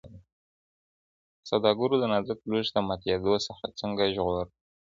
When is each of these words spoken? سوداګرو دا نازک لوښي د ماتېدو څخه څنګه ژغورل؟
سوداګرو 1.49 1.95
دا 2.01 2.07
نازک 2.13 2.39
لوښي 2.49 2.71
د 2.75 2.77
ماتېدو 2.87 3.33
څخه 3.47 3.65
څنګه 3.79 4.03
ژغورل؟ 4.15 4.49